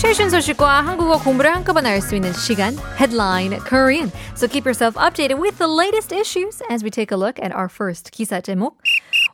최신 0.00 0.30
소식과 0.30 0.80
한국어 0.80 1.18
공부를 1.22 1.54
한꺼번에 1.54 1.90
알 1.90 2.00
수 2.00 2.16
있는 2.16 2.32
시간 2.32 2.74
Headline 2.98 3.60
Korean. 3.68 4.10
So 4.34 4.48
keep 4.48 4.64
yourself 4.64 4.96
updated 4.96 5.38
with 5.38 5.58
the 5.58 5.68
latest 5.68 6.10
issues 6.10 6.62
as 6.70 6.82
we 6.82 6.90
take 6.90 7.12
a 7.12 7.16
look 7.16 7.38
at 7.38 7.54
our 7.54 7.68
first 7.68 8.10
기사 8.10 8.40
제목. 8.40 8.78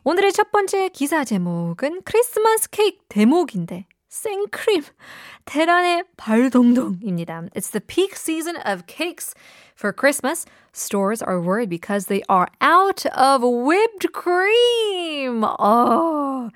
오늘의 0.03 0.33
첫 0.33 0.51
번째 0.51 0.89
기사 0.89 1.23
제목은 1.23 2.01
크리스마스 2.03 2.69
케이크 2.69 2.97
대목인데 3.07 3.87
생크림 4.09 4.83
대란의 5.45 6.03
발동동입니다. 6.17 7.43
It's 7.55 7.71
the 7.71 7.79
peak 7.79 8.15
season 8.15 8.57
of 8.57 8.85
cakes 8.87 9.33
for 9.73 9.93
Christmas. 9.93 10.45
Stores 10.73 11.23
are 11.23 11.39
worried 11.39 11.69
because 11.69 12.07
they 12.07 12.21
are 12.27 12.47
out 12.61 13.05
of 13.15 13.41
whipped 13.41 14.11
cream. 14.11 15.43
Oh. 15.43 16.51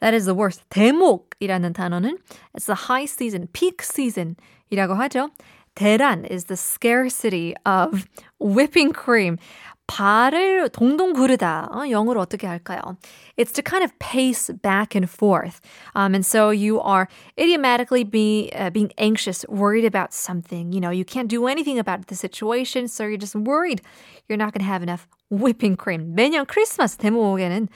That 0.00 0.14
is 0.14 0.24
the 0.24 0.34
worst. 0.34 0.62
대목 0.70 1.23
이라는 1.40 1.72
단어는 1.72 2.18
it's 2.56 2.66
the 2.66 2.86
high 2.88 3.04
season, 3.04 3.48
peak 3.52 3.78
season이라고 3.82 4.94
하죠. 4.94 5.30
대란 5.74 6.24
is 6.30 6.44
the 6.44 6.56
scarcity 6.56 7.54
of 7.64 8.04
whipping 8.40 8.92
cream. 8.92 9.36
발을 9.90 10.68
동동 10.68 11.12
구르다. 11.12 11.68
어, 11.72 11.90
영어로 11.90 12.20
어떻게 12.20 12.46
할까요? 12.46 12.80
It's 13.36 13.52
to 13.54 13.62
kind 13.62 13.82
of 13.82 13.90
pace 13.98 14.52
back 14.62 14.94
and 14.94 15.10
forth. 15.10 15.60
Um, 15.96 16.14
and 16.14 16.24
so 16.24 16.50
you 16.50 16.80
are 16.80 17.08
idiomatically 17.36 18.04
be, 18.04 18.52
uh, 18.54 18.70
being 18.70 18.92
anxious, 18.98 19.44
worried 19.48 19.84
about 19.84 20.14
something. 20.14 20.72
You 20.72 20.80
know, 20.80 20.90
you 20.90 21.04
can't 21.04 21.28
do 21.28 21.48
anything 21.48 21.78
about 21.78 22.06
the 22.06 22.14
situation, 22.14 22.86
so 22.86 23.02
you're 23.04 23.18
just 23.18 23.34
worried 23.34 23.82
you're 24.28 24.38
not 24.38 24.52
going 24.54 24.62
to 24.62 24.70
have 24.70 24.84
enough 24.84 25.08
whipping 25.28 25.76
cream. 25.76 26.14
매년 26.14 26.46
크리스마스 26.46 26.96
대목에는 26.96 27.68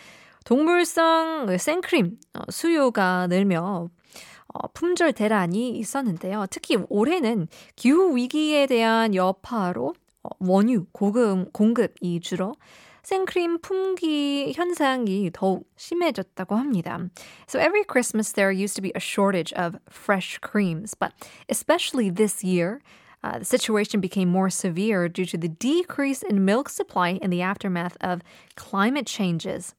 동물성 0.50 1.46
생크림 1.60 2.18
수요가 2.50 3.28
늘며 3.28 3.88
어, 4.48 4.68
품절 4.74 5.14
대란이 5.14 5.78
있었는데요. 5.78 6.48
특히 6.50 6.76
올해는 6.90 7.48
기후 7.76 8.16
위기에 8.16 8.66
대한 8.66 9.14
여파로 9.14 9.94
원유 10.40 10.88
고급 10.92 11.54
공급이 11.54 12.20
줄어 12.22 12.54
생크림 13.04 13.62
품귀 13.62 14.54
현상이 14.56 15.30
더욱 15.32 15.70
심해졌다고 15.78 16.56
합니다. 16.56 16.98
So 17.48 17.60
every 17.60 17.84
Christmas 17.84 18.34
there 18.34 18.52
used 18.52 18.76
to 18.76 18.82
be 18.82 18.92
a 18.96 19.00
shortage 19.00 19.54
of 19.54 19.78
fresh 19.88 20.40
creams, 20.42 20.96
but 20.96 21.14
especially 21.48 22.10
this 22.10 22.44
year, 22.44 22.82
uh, 23.24 23.38
the 23.38 23.46
situation 23.46 24.02
became 24.02 24.30
more 24.30 24.50
severe 24.50 25.08
due 25.10 25.26
to 25.26 25.38
the 25.38 25.50
decrease 25.50 26.24
in 26.24 26.44
milk 26.44 26.70
supply 26.70 27.20
in 27.22 27.30
the 27.30 27.44
aftermath 27.44 27.98
of 28.02 28.24
climate 28.56 29.06
changes. 29.06 29.76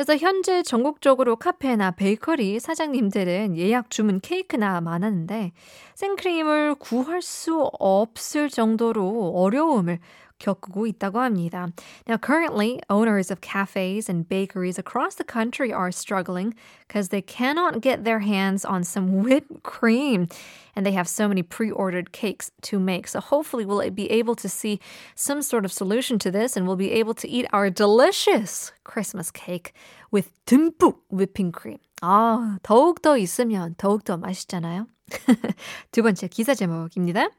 그래서 0.00 0.16
현재 0.16 0.62
전국적으로 0.62 1.36
카페나 1.36 1.90
베이커리 1.90 2.58
사장님들은 2.58 3.58
예약 3.58 3.90
주문 3.90 4.18
케이크나 4.18 4.80
많았는데 4.80 5.52
생크림을 5.94 6.76
구할 6.76 7.20
수 7.20 7.68
없을 7.78 8.48
정도로 8.48 9.34
어려움을 9.36 9.98
겪고 10.39 10.85
있다고 10.87 11.19
합니다. 11.19 11.71
Now, 12.07 12.17
currently, 12.17 12.81
owners 12.89 13.31
of 13.31 13.41
cafes 13.41 14.09
and 14.09 14.27
bakeries 14.27 14.77
across 14.77 15.15
the 15.15 15.23
country 15.23 15.71
are 15.71 15.91
struggling 15.91 16.53
because 16.87 17.09
they 17.09 17.21
cannot 17.21 17.81
get 17.81 18.03
their 18.03 18.19
hands 18.19 18.65
on 18.65 18.83
some 18.83 19.23
whipped 19.23 19.63
cream. 19.63 20.27
And 20.75 20.85
they 20.85 20.91
have 20.91 21.07
so 21.07 21.29
many 21.29 21.41
pre 21.41 21.71
ordered 21.71 22.11
cakes 22.11 22.51
to 22.63 22.79
make. 22.79 23.07
So, 23.07 23.21
hopefully, 23.21 23.65
we'll 23.65 23.89
be 23.91 24.11
able 24.11 24.35
to 24.35 24.49
see 24.49 24.79
some 25.15 25.41
sort 25.41 25.63
of 25.63 25.71
solution 25.71 26.19
to 26.19 26.31
this 26.31 26.57
and 26.57 26.67
we'll 26.67 26.75
be 26.75 26.91
able 26.91 27.13
to 27.15 27.29
eat 27.29 27.47
our 27.53 27.69
delicious 27.69 28.73
Christmas 28.83 29.31
cake 29.31 29.73
with 30.11 30.31
듬뿍 30.45 30.95
whipping 31.09 31.51
cream. 31.51 31.79
아, 32.01 32.59
더욱더 32.61 33.17
있으면 33.17 33.75
더욱더 33.77 34.17
맛있잖아요. 34.17 34.87
두 35.91 36.03
번째 36.03 36.27
기사 36.27 36.53
제목입니다. 36.53 37.29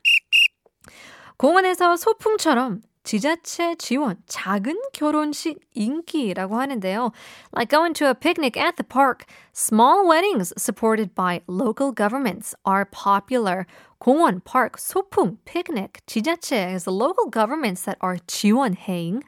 공원에서 1.36 1.96
소풍처럼 1.96 2.82
지자체 3.03 3.75
지원 3.75 4.17
작은 4.27 4.79
결혼식 4.93 5.59
인기라고 5.73 6.57
하는데요. 6.57 7.11
Like 7.53 7.69
going 7.69 7.93
to 7.95 8.09
a 8.09 8.13
picnic 8.13 8.57
at 8.57 8.77
the 8.77 8.83
park, 8.83 9.25
small 9.53 10.07
weddings 10.07 10.53
supported 10.57 11.15
by 11.15 11.41
local 11.47 11.91
governments 11.91 12.53
are 12.65 12.85
popular. 12.85 13.65
공원, 13.99 14.43
park, 14.43 14.77
소풍, 14.77 15.37
picnic, 15.45 16.01
지자체 16.07 16.73
is 16.73 16.85
the 16.85 16.91
local 16.91 17.29
governments 17.29 17.83
that 17.85 17.97
are 18.01 18.17
지원해ing, 18.27 19.21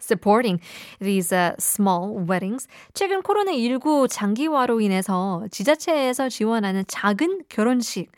supporting 0.00 0.60
these 1.00 1.32
uh, 1.32 1.54
small 1.58 2.18
weddings. 2.26 2.66
최근 2.94 3.22
코로나19 3.22 4.08
장기화로 4.10 4.80
인해서 4.80 5.46
지자체에서 5.50 6.28
지원하는 6.28 6.84
작은 6.88 7.44
결혼식 7.48 8.10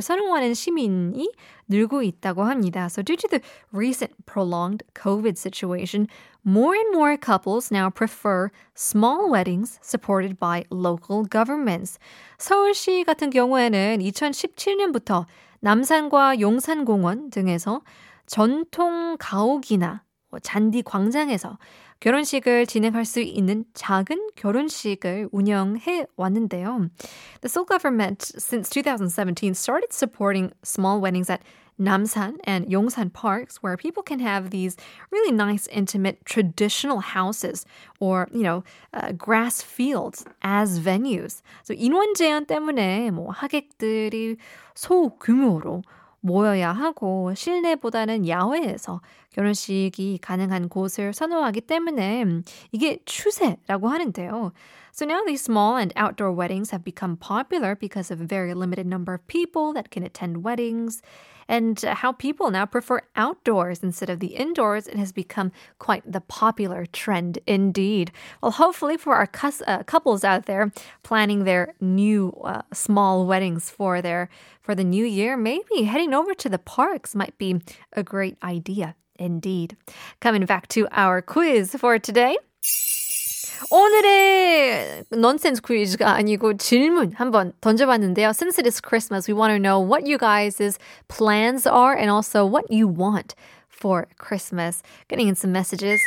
선호하는 0.00 0.54
시민이 0.54 1.32
늘고 1.68 2.02
있다고 2.02 2.44
합니다. 2.44 2.86
So 2.86 3.02
due 3.02 3.16
to 3.16 3.28
the 3.28 3.40
recent 3.72 4.14
prolonged 4.26 4.84
COVID 4.94 5.38
situation, 5.38 6.06
more 6.46 6.76
and 6.76 6.90
more 6.94 7.16
couples 7.16 7.70
now 7.72 7.90
prefer 7.90 8.50
small 8.76 9.30
weddings 9.30 9.78
supported 9.82 10.38
by 10.38 10.64
local 10.70 11.24
governments. 11.28 11.98
서울시 12.38 13.04
같은 13.04 13.30
경우에는 13.30 13.98
2017년부터 13.98 15.26
남산과 15.60 16.40
용산공원 16.40 17.30
등에서 17.30 17.82
전통 18.26 19.16
가옥이나 19.18 20.02
잔디 20.42 20.82
광장에서 20.82 21.58
결혼식을 22.04 22.66
진행할 22.66 23.06
수 23.06 23.20
있는 23.20 23.64
작은 23.72 24.28
결혼식을 24.36 25.30
운영해 25.32 26.04
왔는데요. 26.18 26.90
The 27.40 27.48
Seoul 27.48 27.64
government 27.64 28.30
since 28.36 28.68
2017 28.68 29.54
started 29.54 29.90
supporting 29.90 30.52
small 30.62 31.00
weddings 31.00 31.30
at 31.30 31.40
Namsan 31.80 32.36
and 32.44 32.66
Yongsan 32.68 33.10
parks 33.14 33.62
where 33.62 33.78
people 33.78 34.02
can 34.02 34.20
have 34.20 34.50
these 34.50 34.76
really 35.10 35.32
nice, 35.32 35.66
intimate, 35.68 36.22
traditional 36.26 37.00
houses 37.00 37.64
or, 38.00 38.28
you 38.30 38.42
know, 38.42 38.64
uh, 38.92 39.12
grass 39.12 39.62
fields 39.62 40.26
as 40.42 40.80
venues. 40.80 41.40
So 41.62 41.72
인원 41.72 42.12
제한 42.12 42.44
때문에 42.44 43.12
뭐 43.12 43.32
하객들이 43.32 44.36
소규모로 44.74 45.82
모여야 46.20 46.72
하고 46.72 47.34
실내보다는 47.34 48.28
야외에서 48.28 49.00
결혼식이 49.33 50.19
가능한 50.21 50.69
곳을 50.69 51.13
선호하기 51.13 51.61
때문에 51.61 52.25
이게 52.71 52.99
추세라고 53.05 53.87
하는데요. 53.87 54.51
So 54.91 55.05
now 55.05 55.21
these 55.25 55.41
small 55.41 55.77
and 55.77 55.93
outdoor 55.95 56.31
weddings 56.31 56.71
have 56.71 56.83
become 56.83 57.15
popular 57.15 57.75
because 57.75 58.11
of 58.11 58.19
a 58.19 58.25
very 58.25 58.53
limited 58.53 58.85
number 58.85 59.13
of 59.13 59.25
people 59.27 59.71
that 59.73 59.91
can 59.91 60.03
attend 60.03 60.43
weddings 60.43 61.01
and 61.47 61.79
how 61.81 62.11
people 62.11 62.51
now 62.51 62.65
prefer 62.65 63.01
outdoors 63.15 63.81
instead 63.81 64.09
of 64.09 64.19
the 64.19 64.35
indoors. 64.35 64.87
It 64.87 64.97
has 64.97 65.11
become 65.11 65.51
quite 65.79 66.09
the 66.09 66.21
popular 66.21 66.85
trend 66.85 67.39
indeed. 67.47 68.11
Well, 68.41 68.51
hopefully 68.51 68.97
for 68.97 69.15
our 69.15 69.27
cus- 69.27 69.63
uh, 69.65 69.83
couples 69.83 70.23
out 70.23 70.45
there 70.45 70.71
planning 71.03 71.43
their 71.43 71.73
new 71.79 72.31
uh, 72.43 72.61
small 72.73 73.25
weddings 73.25 73.69
for 73.69 74.01
their 74.01 74.29
for 74.61 74.75
the 74.75 74.83
new 74.83 75.05
year, 75.05 75.35
maybe 75.35 75.83
heading 75.83 76.13
over 76.13 76.35
to 76.35 76.49
the 76.49 76.59
parks 76.59 77.15
might 77.15 77.35
be 77.39 77.59
a 77.93 78.03
great 78.03 78.37
idea 78.43 78.95
Indeed. 79.18 79.76
Coming 80.20 80.46
back 80.46 80.68
to 80.68 80.86
our 80.92 81.20
quiz 81.20 81.74
for 81.76 81.98
today. 81.98 82.36
오늘의 83.70 85.04
nonsense 85.12 85.60
퀴즈가 85.60 86.14
아니고 86.14 86.56
질문 86.56 87.12
한번 87.14 87.52
던져봤는데요. 87.60 88.30
Since 88.30 88.58
it 88.58 88.66
is 88.66 88.80
Christmas, 88.80 89.28
we 89.28 89.34
want 89.34 89.52
to 89.52 89.58
know 89.58 89.78
what 89.78 90.06
you 90.06 90.18
guys' 90.18 90.78
plans 91.08 91.66
are 91.66 91.94
and 91.96 92.10
also 92.10 92.44
what 92.44 92.66
you 92.70 92.86
want 92.86 93.34
for 93.68 94.06
Christmas. 94.18 94.82
Getting 95.08 95.28
in 95.28 95.34
some 95.34 95.52
messages. 95.52 96.00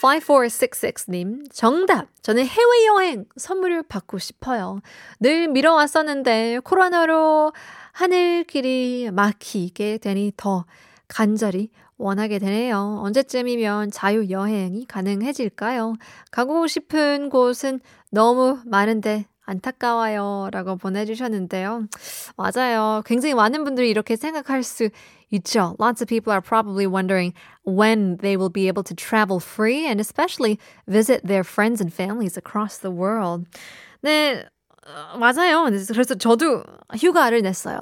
5466님, 0.00 1.50
정답. 1.52 2.06
저는 2.22 2.46
해외여행 2.46 3.24
선물을 3.36 3.82
받고 3.82 4.18
싶어요. 4.18 4.80
늘 5.18 5.48
미뤄왔었는데 5.48 6.60
코로나로 6.62 7.52
하늘길이 7.92 9.10
막히게 9.12 9.98
되니 9.98 10.32
더 10.36 10.64
간절히 11.08 11.70
원하게 11.98 12.38
되네요. 12.38 13.00
언제쯤이면 13.02 13.90
자유 13.90 14.30
여행이 14.30 14.86
가능해질까요? 14.86 15.94
가고 16.30 16.66
싶은 16.66 17.28
곳은 17.28 17.80
너무 18.10 18.60
많은데 18.64 19.26
안타까워요. 19.44 20.50
라고 20.52 20.76
보내주셨는데요. 20.76 21.86
맞아요. 22.36 23.02
굉장히 23.04 23.34
많은 23.34 23.64
분들이 23.64 23.90
이렇게 23.90 24.14
생각할 24.14 24.62
수 24.62 24.90
있죠. 25.30 25.74
Lots 25.80 26.02
of 26.02 26.06
people 26.06 26.32
are 26.32 26.40
probably 26.40 26.86
wondering 26.86 27.34
when 27.66 28.18
they 28.18 28.36
will 28.36 28.52
be 28.52 28.68
able 28.68 28.84
to 28.84 28.94
travel 28.94 29.40
free 29.40 29.86
and 29.86 30.00
especially 30.00 30.58
visit 30.86 31.26
their 31.26 31.44
friends 31.44 31.80
and 31.80 31.92
families 31.92 32.38
across 32.38 32.78
the 32.78 32.94
world. 32.94 33.46
네, 34.02 34.44
맞아요. 35.18 35.64
그래서 35.64 36.14
저도 36.14 36.62
휴가를 36.96 37.42
냈어요. 37.42 37.80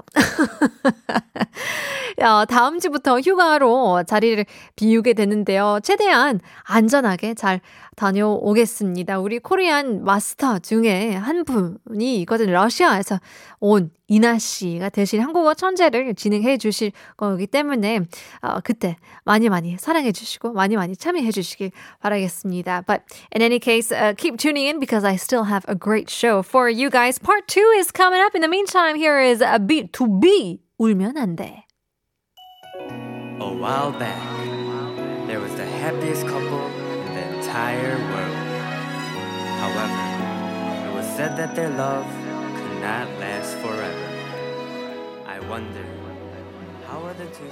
어, 2.22 2.44
다음 2.46 2.78
주부터 2.78 3.20
휴가로 3.20 4.04
자리를 4.04 4.44
비우게 4.74 5.12
되는데요. 5.12 5.80
최대한 5.82 6.40
안전하게 6.64 7.34
잘 7.34 7.60
다녀오겠습니다. 7.96 9.18
우리 9.18 9.38
코리안 9.38 10.04
마스터 10.04 10.58
중에 10.58 11.14
한 11.14 11.44
분이 11.44 12.20
있거든요. 12.20 12.52
러시아에서 12.52 13.18
온 13.60 13.90
이나 14.08 14.38
씨가 14.38 14.88
대신 14.90 15.20
한국어 15.20 15.54
천재를 15.54 16.14
진행해 16.14 16.58
주실 16.58 16.92
거기 17.16 17.46
때문에 17.46 18.00
어, 18.40 18.60
그때 18.62 18.96
많이 19.24 19.48
많이 19.48 19.76
사랑해 19.78 20.12
주시고 20.12 20.52
많이 20.52 20.76
많이 20.76 20.96
참여해 20.96 21.30
주시길 21.30 21.70
바라겠습니다. 22.00 22.82
But 22.86 23.02
in 23.34 23.42
any 23.42 23.58
case, 23.58 23.92
uh, 23.92 24.14
keep 24.16 24.38
tuning 24.38 24.66
in 24.66 24.78
because 24.78 25.04
I 25.04 25.16
still 25.16 25.44
have 25.44 25.64
a 25.68 25.74
great 25.74 26.08
show 26.10 26.42
for 26.42 26.70
you 26.70 26.88
guys. 26.88 27.18
Part 27.18 27.46
2 27.48 27.74
is 27.78 27.90
coming 27.90 28.20
up. 28.22 28.34
In 28.34 28.42
the 28.42 28.48
meantime, 28.48 28.96
here 28.96 29.20
is 29.20 29.42
a 29.42 29.58
beat 29.58 29.92
to 29.94 30.06
be 30.06 30.60
울면 30.78 31.16
안 31.16 31.36
돼. 31.36 31.65
While 33.66 33.90
back, 33.90 35.26
there 35.26 35.40
was 35.40 35.52
the 35.56 35.64
happiest 35.66 36.24
couple 36.24 36.66
in 36.68 37.14
the 37.16 37.36
entire 37.36 37.98
world. 37.98 38.36
However, 39.58 40.88
it 40.88 40.94
was 40.94 41.04
said 41.16 41.36
that 41.36 41.56
their 41.56 41.70
love 41.70 42.06
could 42.54 42.80
not 42.80 43.08
last 43.18 43.56
forever. 43.56 44.06
I 45.26 45.40
wonder, 45.48 45.84
how 46.86 47.02
are 47.06 47.14
the 47.14 47.26
two 47.26 47.50